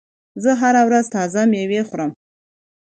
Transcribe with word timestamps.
زه 0.43 0.51
هره 0.61 0.81
ورځ 0.87 1.05
تازه 1.15 1.41
میوه 1.51 1.81
خورم. 1.89 2.11